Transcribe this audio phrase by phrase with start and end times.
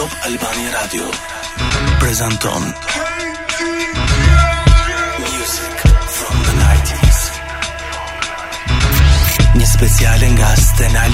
[0.00, 1.18] Top Albania Radio Music
[6.16, 7.18] from the 90s
[9.60, 11.12] Një speciale nga Stenal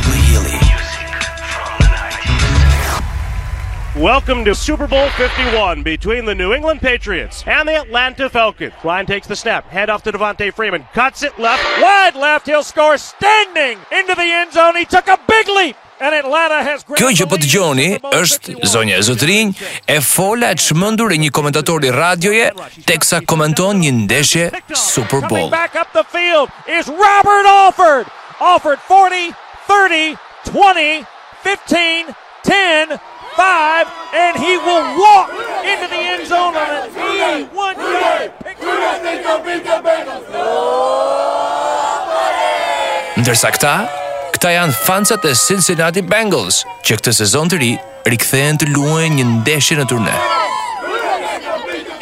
[3.98, 8.72] Welcome to Super Bowl 51 between the New England Patriots and the Atlanta Falcons.
[8.84, 12.62] Ryan takes the snap, head off to Devontae Freeman, cuts it left, wide left, he'll
[12.62, 14.76] score standing into the end zone.
[14.76, 19.52] He took a big leap Kjo që po dëgjoni është zonja Zotrinj
[19.88, 22.50] e fola e çmendur e një komentatori radioje
[22.88, 25.48] teksa komenton një ndeshje Super Bowl.
[26.68, 26.92] Is
[28.36, 29.32] Robert 40
[29.68, 30.16] 30
[30.52, 31.04] 20
[31.44, 32.96] 15 10
[33.40, 33.88] 5
[34.24, 35.32] and he will walk
[35.64, 37.84] into the end zone on
[43.16, 43.72] Ndërsa këta
[44.46, 47.70] këta janë fansat e Cincinnati Bengals, që këtë sezon të ri
[48.12, 50.12] rikthehen të luajnë një ndeshje në turne.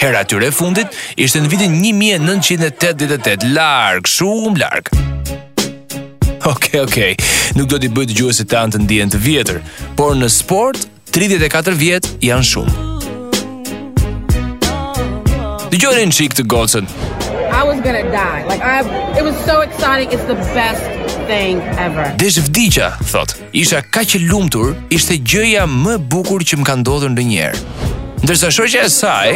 [0.02, 4.92] Hera tyre fundit ishte në vitin 1988, larg, shumë larg.
[6.44, 7.10] Okej, okay, okej,
[7.56, 9.62] nuk do t'i bëjt gjuhësit të anë të ndihen të vjetër,
[9.96, 12.74] por në sport, 34 vjetë janë shumë.
[15.72, 16.92] Dë gjojnë në qikë të gocën.
[17.54, 18.44] I was gonna die.
[18.50, 18.82] Like, I,
[19.16, 20.10] it was so exciting.
[20.12, 20.84] It's the best
[21.26, 22.14] thing ever.
[22.18, 23.34] Dish vdiqja, thot.
[23.52, 27.60] Isha kaq e lumtur, ishte gjëja më e bukur që më ka ndodhur ndonjëherë.
[28.24, 29.30] Ndërsa shoqja e saj,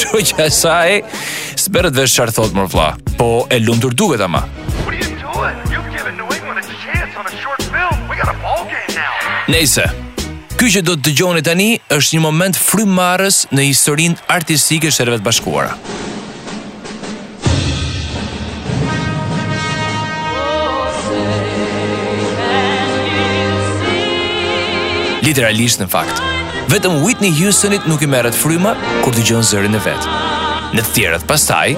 [0.00, 0.92] Shoqja e saj,
[1.60, 2.90] s'bëret vesh çfarë thot më vlla.
[3.20, 4.44] Po e lumtur duket ama.
[9.50, 9.82] Nëse,
[10.60, 15.22] Ky që do të dëgjoni tani është një moment frymëmarrës në historinë artistike e Shërbëve
[15.22, 15.70] të Bashkuara.
[25.24, 26.20] Literalisht në fakt,
[26.74, 30.12] vetëm Whitney Houstonit nuk i merret fryma kur dëgjon zërin e vet.
[30.76, 31.72] Në të tjerat pastaj,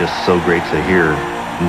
[0.00, 1.06] just so great to hear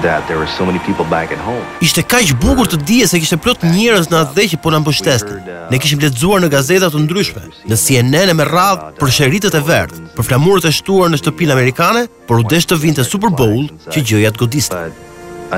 [0.07, 1.63] that there were so many people back at home.
[1.87, 4.79] Ishte kaq bukur të dije se kishte plot njerëz në atë dhe që po na
[4.81, 5.33] mbështesin.
[5.37, 9.61] Uh, ne kishim lexuar në gazeta të ndryshme, në CNN me radhë për sheritët e
[9.71, 13.67] verdh, për flamurët e shtuar në shtëpi amerikane, por u desh të vinte Super Bowl,
[13.91, 14.81] që gjëja të godiste.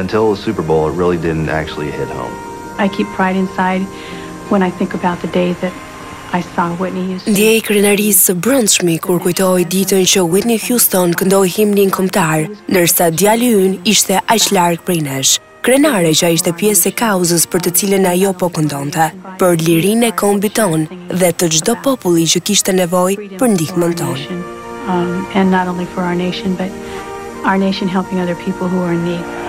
[0.01, 2.33] Until the Super Bowl it really didn't actually hit home.
[2.83, 3.85] I keep pride inside
[4.49, 5.71] when I think about the day that
[6.33, 13.51] Ndjej krenarisë së brëndshmi kur kujtoj ditën që Whitney Houston këndoj himnin komtar, nërsa djali
[13.53, 15.33] ynë ishte aq larkë prej nesh.
[15.65, 19.05] Krenare që a ishte pjesë e kauzës për të cilën ajo po këndonte,
[19.37, 24.17] për lirin e kombi ton dhe të gjdo populli që kishte nevoj për ndihmën ton.
[24.89, 26.73] Um, and not only for our nation, but
[27.45, 29.42] our nation helping other people who are need.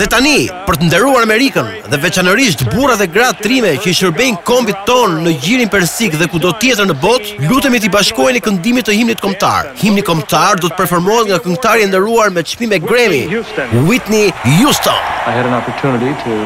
[0.00, 4.38] Dhe tani, për të nderuar Amerikën dhe veçanërisht burrat e gratë trime që i shërbejnë
[4.48, 8.94] kombit ton në gjirin persik dhe kudo tjetër në botë, lutemi t'i bashkoheni këndimit të
[8.96, 9.68] himnit kombëtar.
[9.82, 13.20] Himni kombëtar do të performohet nga këngëtari i nderuar me çmim e Grammy,
[13.90, 14.96] Whitney Houston.
[15.28, 16.38] I had an opportunity to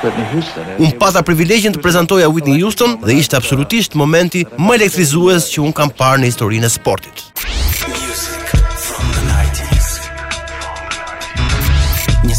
[0.00, 0.64] Whitney Houston.
[0.78, 5.76] Un pata privilegjin të prezantoja Whitney Houston dhe ishte absolutisht momenti më elektrizues që un
[5.76, 7.28] kam parë në historinë e sportit.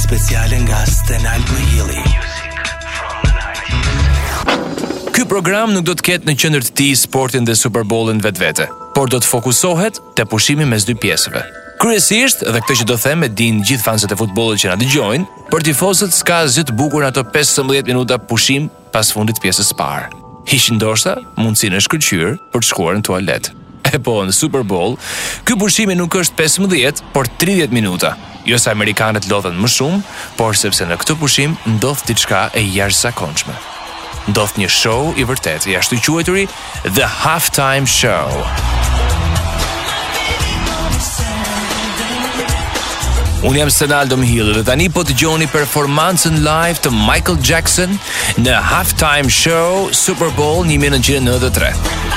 [0.07, 1.49] speciale nga Stan Alt
[5.11, 8.67] Ky program nuk do të ketë në qendër të tij sportin dhe Super Bowl-in vetvete,
[8.93, 11.41] por do të fokusohet te pushimi mes dy pjesëve.
[11.81, 15.25] Kryesisht, dhe këtë që do them e din gjithë fansët e futbollit që na dëgjojnë,
[15.49, 19.79] për tifozët s'ka asgjë të bukur ato 15 minuta pushim pas fundit të pjesës së
[19.81, 20.07] parë.
[20.51, 23.49] Hiç ndoshta mundsinë e shkëlqyr për të shkuar në tualet.
[23.95, 24.99] E po, në Super Bowl,
[25.47, 28.13] ky pushim nuk është 15, por 30 minuta
[28.45, 30.01] jo se amerikanët lodhen më shumë,
[30.37, 33.53] por sepse në këtë pushim ndodh diçka e jashtëzakonshme.
[34.29, 36.45] Ndodh një show i vërtet, jashtë i quajturi
[36.95, 38.43] The Halftime Show.
[43.45, 47.93] Unë jam Senaldo Mihilë dhe tani po të gjoni performancën live të Michael Jackson
[48.41, 52.14] në Halftime Show Super Bowl 1993.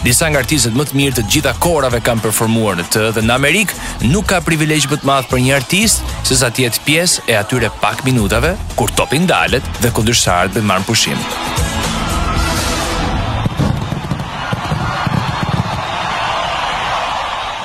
[0.00, 3.34] Disa nga artistët më të mirë të gjitha kohërave kanë performuar në të dhe në
[3.34, 7.24] Amerikë nuk ka privilegj më të madh për një artist se sa të jetë pjesë
[7.28, 11.20] e atyre pak minutave kur topi ndalet dhe kundërshtarët bëjnë marrë pushim.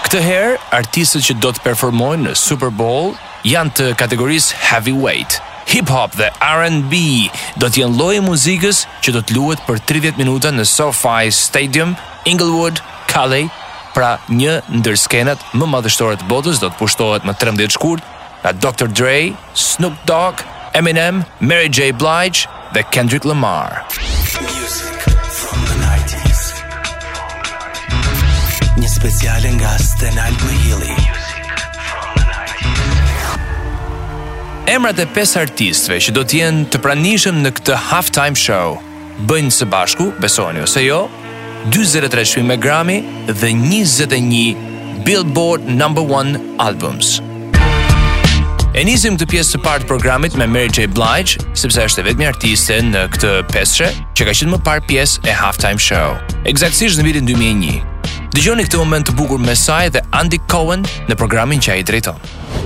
[0.04, 3.14] Këtë herë, artistët që do të performojnë në Super Bowl
[3.48, 5.38] janë të kategorisë heavyweight.
[5.72, 7.00] Hip Hop dhe R&B
[7.64, 11.96] do të jenë lloji muzikës që do të luhet për 30 minuta në SoFi Stadium
[12.26, 13.48] Inglewood, Calais,
[13.94, 18.04] pra një ndër skenat më madhështore të botës do të pushtohet më 13 shkurt
[18.42, 18.90] nga Dr.
[18.90, 20.42] Dre, Snoop Dogg,
[20.76, 21.94] Eminem, Mary J.
[21.96, 23.86] Blige dhe Kendrick Lamar.
[28.76, 30.98] Një speciale nga Stan Albuhili.
[34.76, 38.80] Emrat e pes artistëve që do të jenë të pranishëm në këtë halftime show
[39.30, 41.04] bëjnë së bashku, besoni ose jo,
[41.72, 44.56] 23 shpime grami dhe 21
[45.06, 47.20] Billboard Number 1 Albums.
[48.76, 50.86] E nisim të pjesë të partë programit me Mary J.
[50.94, 55.26] Blige, sepse është e vetëmi artiste në këtë pesëshe, që ka qenë më parë pjesë
[55.32, 56.14] e halftime show,
[56.52, 57.84] egzaksisht në vitin 2001.
[58.36, 61.88] Dëgjoni këtë moment të bukur me saj dhe Andy Cohen në programin që a i
[61.88, 62.20] drejton.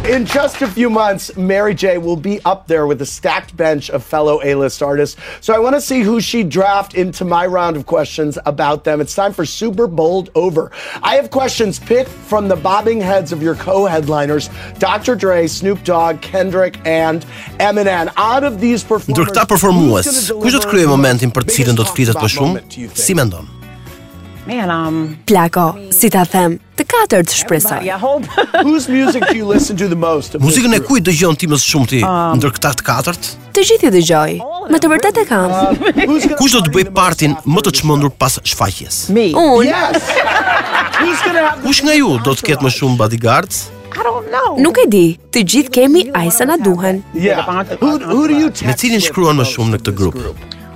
[0.07, 3.89] In just a few months, Mary J will be up there with a stacked bench
[3.91, 5.19] of fellow A-list artists.
[5.39, 9.01] So I want to see who she draft into my round of questions about them.
[9.01, 10.71] It's time for Super Bold Over.
[11.03, 14.49] I have questions picked from the bobbing heads of your co-headliners,
[14.79, 15.15] Dr.
[15.15, 17.23] Dre, Snoop Dogg, Kendrick, and
[17.59, 18.11] Eminem.
[18.17, 20.07] Out of these performers, Ndër këta performues,
[20.41, 23.45] kush do të kryejë
[24.49, 26.57] Man, um, Plako, si ta them,
[26.97, 27.91] katërt shpresoj.
[30.43, 32.07] Muzikën e kujt dëgjon ti më shumë ti um,
[32.39, 33.23] ndër këta të katërt?
[33.55, 34.33] Të gjithë i dëgjoj.
[34.71, 35.49] Me të vërtetë e kam.
[35.49, 35.53] Uh,
[36.39, 38.95] Kush do të bëj partin më të çmendur pas shfaqjes?
[39.09, 39.41] Unë.
[41.65, 43.57] Kush nga ju do të ketë më shumë bodyguards?
[44.61, 46.97] Nuk e di, të gjithë kemi ajsa na duhen.
[47.17, 47.49] Yeah.
[48.67, 50.17] Me cilin shkruan më shumë në këtë grup?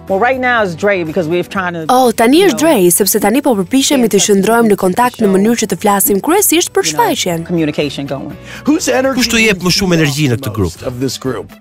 [0.10, 3.40] Well right now is Dre because we've trying to Oh, tani është Dre sepse tani
[3.46, 7.46] po përpiqemi të qëndrojmë në kontakt në mënyrë që të flasim kryesisht për shfaqjen.
[7.48, 8.36] Communication going.
[8.68, 9.22] Who's energy?
[9.22, 11.56] Kush do jep më shumë energji në këtë grup?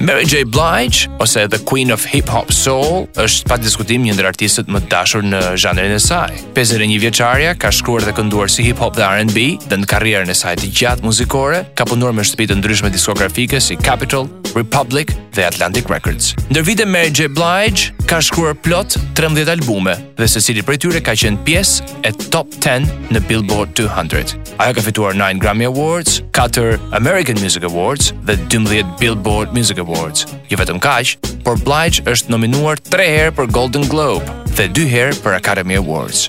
[0.01, 0.43] Mary J.
[0.45, 4.81] Blige, ose The Queen of Hip Hop Soul, është pa diskutim një ndër artistët më
[4.81, 6.41] të dashur në zhanërin e saj.
[6.57, 9.91] Pesër e një vjeqarja, ka shkruar dhe kënduar si hip hop dhe R&B, dhe në
[9.93, 14.25] karrierën e saj të gjatë muzikore, ka punuar me shtëpitë ndryshme diskografike si Capitol,
[14.55, 16.33] Republic dhe Atlantic Records.
[16.51, 17.27] Ndër vite Mary J.
[17.31, 22.11] Blige ka shkruar plot 13 albume dhe se cili për tyre ka qenë pjesë e
[22.33, 24.35] top 10 në Billboard 200.
[24.59, 30.27] Ajo ka fituar 9 Grammy Awards, 4 American Music Awards dhe 12 Billboard Music Awards.
[30.51, 31.15] Jo vetëm kaq,
[31.47, 34.27] por Blige është nominuar 3 herë për Golden Globe
[34.57, 36.27] dhe 2 herë për Academy Awards.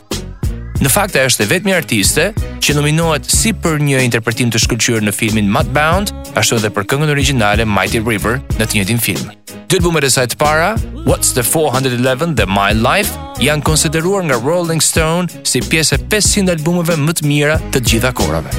[0.83, 2.23] Në fakt ajo është e vetmi artiste
[2.67, 7.07] që nominohet si për një interpretim të shkëlqyer në filmin Mudbound, ashtu edhe për këngën
[7.15, 9.31] origjinale Mighty River në të njëjtin film.
[9.71, 10.73] Dy albumet e saj të para,
[11.07, 16.51] What's the 411 dhe My Life, janë konsideruar nga Rolling Stone si pjesë e 500
[16.59, 18.51] albumeve më të mira të gjitha kohërave.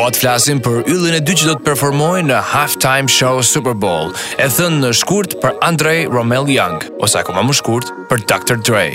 [0.00, 4.14] Oft flasim për yllin e dy që do të performojnë në halftime show Super Bowl,
[4.40, 8.56] e thënë në shkurt për Andre Romel Young ose akoma më shkurt për Dr.
[8.64, 8.86] Dre.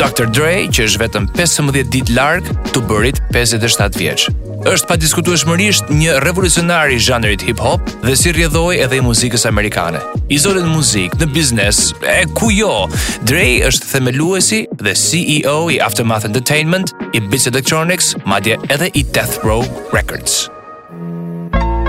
[0.00, 0.26] Dr.
[0.34, 4.28] Dre, që është vetëm 15 ditë larg të bërit 57 vjeç
[4.68, 10.00] është pa diskutueshmërisht një revolucionari zhanërit hip-hop dhe si rjedhoj edhe i muzikës amerikane.
[10.28, 12.86] I zorin muzikë, në biznes, e ku jo,
[13.26, 19.40] Dre është themeluesi dhe CEO i Aftermath Entertainment, i Bits Electronics, madje edhe i Death
[19.46, 19.64] Row
[19.94, 20.48] Records.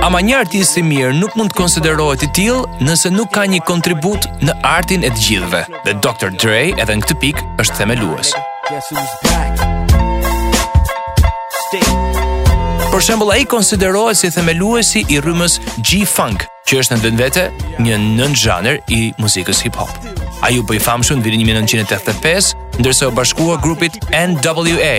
[0.02, 3.62] Ama një artist i mirë nuk mund të konsiderohet i tillë nëse nuk ka një
[3.70, 5.62] kontribut në artin e të gjithëve.
[5.86, 6.34] Dhe Dr.
[6.42, 8.34] Dre edhe në këtë pikë është themelues.
[8.72, 8.90] Yes,
[12.92, 15.54] Për shembull, ai konsiderohet si themeluesi i rrymës
[15.88, 17.44] G-funk, që është në vetvete
[17.86, 19.94] një nën zhanër i muzikës hip-hop.
[20.44, 24.98] Ai u bë i famshëm në 1985, ndërsa u bashkua grupit NWA.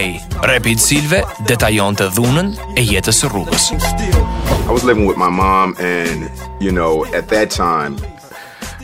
[0.49, 1.21] Rapid Silve
[1.51, 2.49] detajon të dhunën
[2.81, 3.69] e jetës së rrugës.
[3.77, 6.31] I was living with my mom and
[6.65, 8.01] you know at that time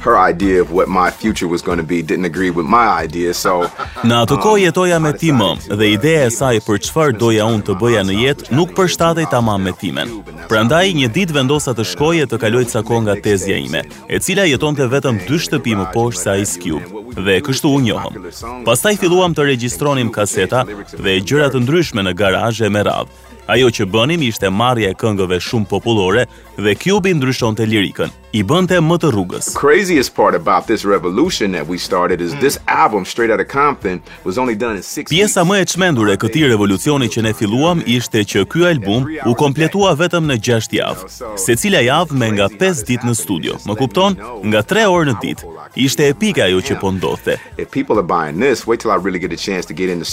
[0.00, 3.32] her idea of what my future was going to be didn't agree with my idea.
[3.44, 3.66] So
[4.06, 7.66] Në atë kohë um, jetoja me timën dhe ideja e saj për çfarë doja unë
[7.68, 10.12] të bëja në jetë nuk përshtatej tamam me timen.
[10.50, 14.46] Prandaj një ditë vendosa të shkoje të kaloj ca kohë nga tezja ime, e cila
[14.48, 18.18] jetonte vetëm dy shtëpi më poshtë se ai Cube dhe kështu u njohëm.
[18.66, 20.64] Pastaj filluam të regjistronim kaseta
[20.98, 23.24] dhe gjërat të ndryshme në garazhe me radhë.
[23.48, 26.26] Ajo që bënim ishte marrja e këngëve shumë popullore
[26.60, 28.10] dhe Cube ndryshonte lirikën.
[28.36, 29.46] I bënte më të rrugës.
[29.48, 33.48] The craziest part about this revolution that we started is this album straight out of
[33.48, 37.32] Compton was only done in 6 Pjesa më e çmendur e këtij revolucioni që ne
[37.32, 41.08] filluam ishte që ky album u kompletua vetëm në 6 javë.
[41.46, 43.56] Secila javë me nga 5 ditë në studio.
[43.64, 44.20] Më kupton?
[44.44, 45.57] Nga 3 orë në ditë.
[45.78, 47.36] Ishte epik ajo që po ndodhte.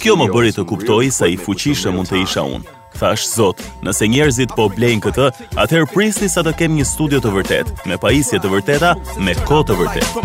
[0.03, 2.73] Kjo më bëri të kuptoj sa i fuqishëm mund të isha unë.
[2.95, 5.25] Thash Zot, nëse njerëzit po blejnë këtë,
[5.63, 8.93] atëherë prisni sa të kem një studio të vërtetë, me pajisje të vërteta,
[9.25, 10.23] me kohë të vërtetë.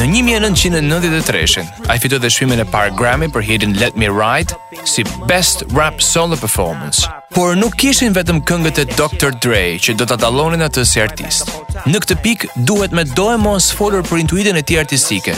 [0.00, 2.30] Në 1993, ai fitoi dhe
[2.64, 7.04] e parë Grammy për hitin Let Me Ride si Best Rap Solo Performance.
[7.36, 9.30] Por nuk kishin vetëm këngët e Dr.
[9.38, 11.52] Dre që do ta dallonin atë si artist.
[11.88, 15.32] Në këtë pikë duhet me do e mos folur për intuitën e ti artistike.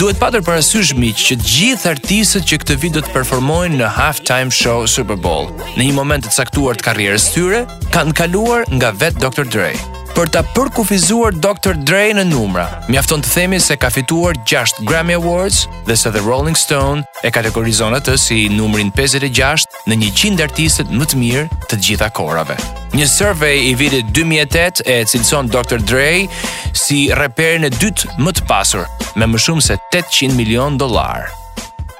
[0.00, 3.90] Duhet patër për asy shmiqë që gjithë artistët që këtë vit do të performojnë në
[3.96, 5.52] Halftime Show Super Bowl.
[5.78, 9.46] Në një moment të caktuar të karrierës tyre, kanë kaluar nga vetë Dr.
[9.46, 9.70] Dre
[10.14, 11.74] për ta përkufizuar Dr.
[11.86, 12.64] Dre në numra.
[12.90, 17.32] Mjafton të themi se ka fituar 6 Grammy Awards dhe se The Rolling Stone e
[17.34, 22.56] kategorizon atë si numrin 56 në 100 artistët më të mirë të gjitha kohërave.
[22.94, 25.82] Një survey i vitit 2008 e cilëson Dr.
[25.82, 26.28] Dre
[26.76, 28.86] si reperin e dytë më të pasur
[29.18, 31.26] me më shumë se 800 milion dolar.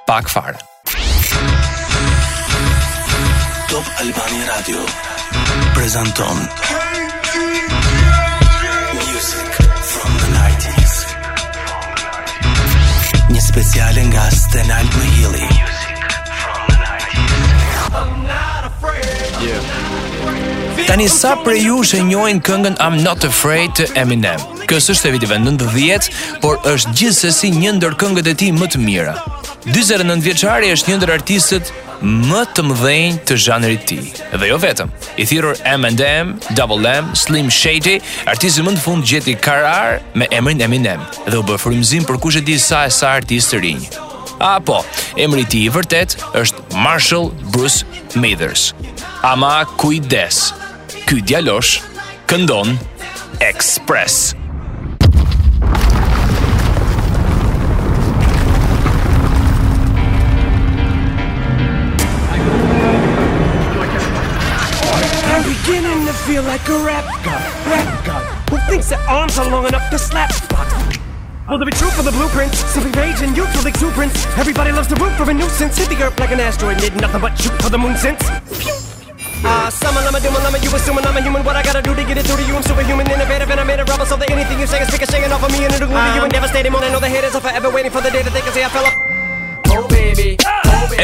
[0.09, 0.63] Pak farë.
[3.75, 4.87] Top Albani Radio
[5.75, 6.45] prezanton.
[13.55, 15.47] speciale nga Stenal Mahili
[20.91, 25.15] Tani sa për ju shë njojnë këngën I'm Not Afraid të Eminem Kësë është e
[25.15, 26.01] vitive në në
[26.43, 29.15] Por është gjithsesi një ndër këngët e ti më të mira
[29.71, 31.71] 29 vjeqari është një ndër artistët
[32.05, 33.97] më të mëdhenj të zhanërit ti.
[34.37, 34.91] Dhe jo vetëm.
[35.19, 37.97] I thirrur M&M, Double M, Slim Shady,
[38.31, 41.59] artisti më në fund gjeti Karar me emrin Eminem dhe u bë
[42.05, 43.95] për kush e di sa e sa artist i rinjë.
[44.41, 44.85] A po,
[45.17, 47.85] emri i ti tij i vërtet është Marshall Bruce
[48.15, 48.75] Mathers.
[49.23, 50.53] Ama kujdes.
[51.09, 51.81] Ky djalosh
[52.29, 52.77] këndon
[53.41, 54.35] Express.
[54.37, 54.44] Express.
[66.55, 70.31] like a rap god, rap god, who thinks their arms are long enough to slap
[70.55, 70.71] box.
[71.51, 72.55] Will there be truth for the blueprint?
[72.55, 74.23] Simply rage and youthful exuberance.
[74.39, 75.75] Everybody loves to root for a nuisance.
[75.77, 78.23] Hit the earth like an asteroid, need nothing but shoot for the moon since.
[79.43, 81.43] Ah, uh, summer lama, doom lama, you assuming I'm a human.
[81.45, 82.55] What I gotta do to get it through to you?
[82.55, 85.03] I'm superhuman, innovative, and I made a rubber so that anything you say is pick
[85.03, 86.71] a shaking off of me and it'll glue to you and um, devastating.
[86.71, 88.63] More, I know the haters are forever waiting for the day that they can say
[88.63, 88.95] I fell off.
[89.75, 90.39] Oh, baby.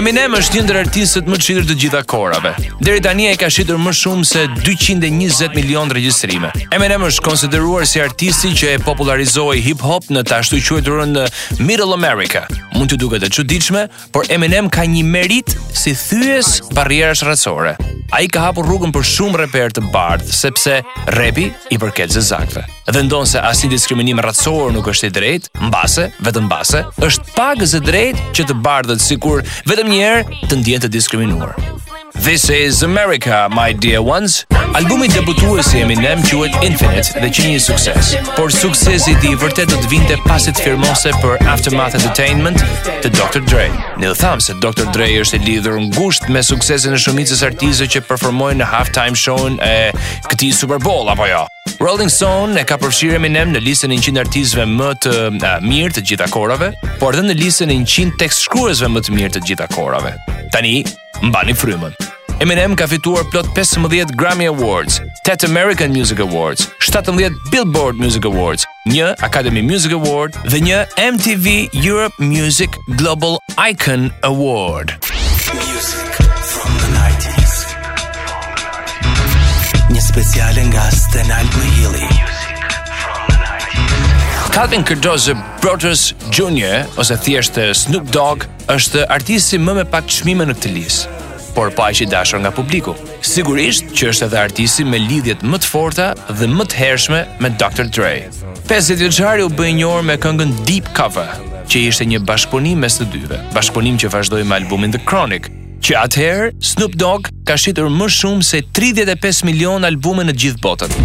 [0.01, 2.55] Eminem është një ndër artistët më të çitur të gjitha kohërave.
[2.81, 6.49] Deri tani ai ka shitur më shumë se 220 milion regjistrime.
[6.73, 11.13] Eminem është konsideruar si artisti që e popularizoi hip hop në të ashtu quajturën
[11.61, 12.47] Middle America.
[12.79, 17.77] Mund të duket e çuditshme, por Eminem ka një merit si thyes barrierash racore.
[18.17, 20.81] Ai ka hapur rrugën për shumë reper të bardh, sepse
[21.13, 26.47] repi i përket zezakve vendon se asnjë diskriminim racor nuk është i drejtë, mbase, vetëm
[26.49, 30.93] mbase, është pagës e drejtë që të bardhët sikur vetëm një herë të ndjen të
[30.99, 31.57] diskriminuar.
[32.15, 34.45] This is America, my dear ones.
[34.75, 38.11] Albumi debutues i Eminem quhet Infinite dhe që një sukses.
[38.37, 42.59] Por suksesi i vërtet do të vinte pas të firmose për Aftermath Entertainment
[43.05, 43.45] të Dr.
[43.47, 43.69] Dre.
[44.03, 44.91] Ne u thamë se Dr.
[44.95, 49.61] Dre është i lidhur ngushtë me suksesin e shumicës artistëve që performojnë në halftime show-n
[49.63, 49.75] e
[50.27, 51.45] këtij Super Bowl apo jo.
[51.81, 55.15] Rolling Stone e ka përfshirë Eminem në listën e 100 artistëve më të
[55.47, 59.35] a, mirë të gjitha kohërave, por edhe në listën e 100 tekstshkruesve më të mirë
[59.39, 60.17] të gjitha kohërave.
[60.51, 60.81] Tani,
[61.23, 61.95] një frymën.
[62.41, 68.65] Eminem ka fituar plot 15 Grammy Awards, 8 American Music Awards, 17 Billboard Music Awards,
[68.87, 74.97] një Academy Music Award dhe një MTV Europe Music Global Icon Award.
[75.53, 76.11] Music
[76.41, 77.55] from the 90s.
[79.93, 82.07] Një speciale nga Stan Albuhili.
[82.09, 82.30] Music.
[84.51, 86.83] Calvin Kërdozë Brothers Jr.
[86.99, 88.43] ose thjesht Snoop Dogg
[88.75, 91.13] është artisti më me pak qmime në këtë listë,
[91.55, 92.97] por pa që i dashër nga publiku.
[93.23, 96.09] Sigurisht që është edhe artisti me lidhjet më të forta
[96.41, 97.87] dhe më të hershme me Dr.
[97.95, 98.11] Dre.
[98.73, 101.31] 50 gjari u bëjë njërë me këngën Deep Cover,
[101.71, 105.47] që ishte një bashkëpunim mes të dyve, bashkëpunim që vazhdoj me albumin The Chronic,
[105.79, 111.01] që atëherë Snoop Dogg ka shqitur më shumë se 35 milion albume në gjithë botët.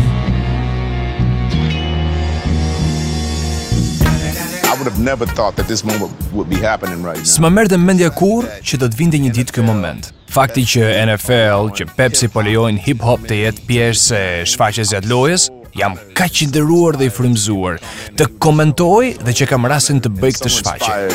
[4.85, 7.25] would have never thought that this moment would be happening right now.
[7.35, 10.11] S'më merrte mendja kur që do të vinte një ditë ky moment.
[10.35, 15.01] Fakti që NFL, që Pepsi po lejojnë hip hop të jetë pjesë e shfaqjes së
[15.09, 16.63] lojës, jam ka që dhe
[17.05, 17.75] i frimzuar,
[18.17, 21.09] të komentoj dhe që kam rasin të bëjk të shfaqe.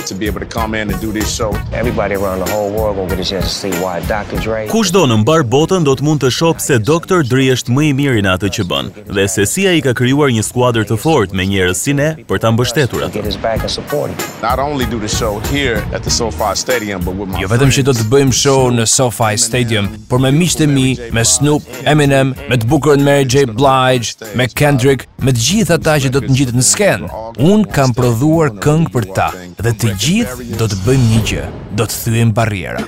[4.73, 7.19] Kush do në mbar botën do të mund të shop se Dr.
[7.31, 10.29] Dre është më i mirin atë që bën, dhe se si a i ka kryuar
[10.37, 13.17] një skuadrë të fort me njërës si ne për të mbështetur atë.
[17.41, 21.23] Jo vetëm që do të bëjmë show në SoFi Stadium, por me miqtë mi, me
[21.25, 23.47] Snoop, Eminem, me të bukurën Mary J.
[23.57, 27.11] Blige, me Kendrick, me të gjithë ata që do të ngjitet në skenë.
[27.43, 29.29] Unë kam prodhuar këngë për ta
[29.61, 31.45] dhe të gjithë do të bëjmë një gjë,
[31.79, 32.85] do të thyem barriera.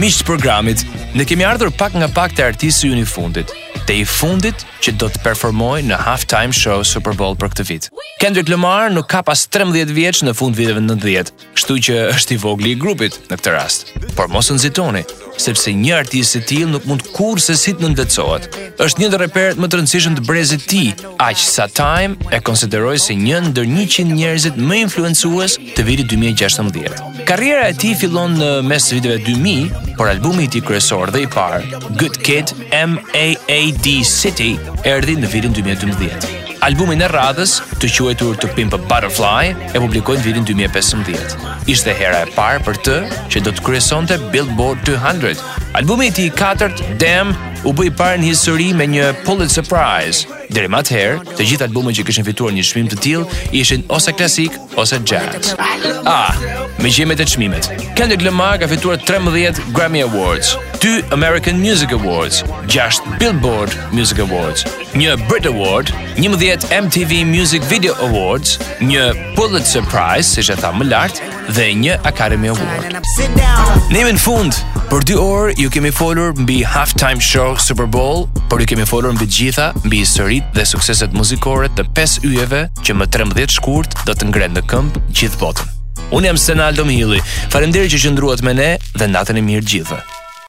[0.00, 0.84] Miq të programit,
[1.18, 3.50] ne kemi ardhur pak nga pak te artisti i fundit,
[3.86, 7.88] te i fundit që do të performojë në halftime show Super Bowl për këtë vit.
[8.22, 12.40] Kendrick Lamar nuk ka pas 13 vjeç në fund viteve 90, kështu që është i
[12.46, 13.92] vogli i grupit në këtë rast.
[14.16, 15.04] Por mos u nxitoni,
[15.38, 18.48] sepse një artist i tillë nuk mund kurse si të ndërcohet.
[18.82, 22.40] Është një ndër reperët më të rëndësishëm të brezit të tij, aq sa Time e
[22.46, 27.00] konsideroi si një ndër 100 njerëzit më influencues të vitit 2016.
[27.28, 31.30] Karriera e tij fillon në mes viteve 2000, por albumi i tij kryesor dhe i
[31.30, 31.64] parë,
[32.00, 34.56] Good Kid M A A D City,
[34.88, 36.30] erdhi në vitin 2012.
[36.66, 41.38] Albumi në radhës të quajtur të Pimp Butterfly e publikoi në vitin 2015.
[41.72, 42.96] Ishte hera e parë për të
[43.32, 45.40] që do të kryesonte Billboard 200.
[45.80, 47.32] Albumi i tij i katërt, Damn,
[47.64, 50.26] u bë i parë në histori me një Pulitzer Prize.
[50.50, 54.10] Deri më atëherë, të gjithë albumet që kishin fituar një çmim të tillë ishin ose
[54.18, 55.52] klasik ose jazz.
[56.10, 56.34] Ah,
[56.82, 57.68] me gjemet e çmimet.
[57.94, 64.66] Kendrick Lamar ka fituar 13 Grammy Awards, 2 American Music Awards, 6 Billboard Music Awards,
[64.98, 69.02] një Brit Award, 11 MTV Music Video Awards, një
[69.36, 72.96] Pulitzer Prize, si që tha më lartë, dhe një Academy Award.
[73.94, 74.58] Ne në fund,
[74.90, 79.14] për dy orë ju kemi folur mbi halftime show Super Bowl, por ju kemi folur
[79.14, 84.18] mbi gjitha, mbi historit dhe sukseset muzikore të pes yjeve që më 13 shkurt do
[84.18, 85.70] të ngrenë në këmbë gjithë botën.
[86.10, 87.22] Unë jam Senaldo Mihili,
[87.54, 90.18] falemderi që gjëndruat me ne dhe natën e mirë gjithëve.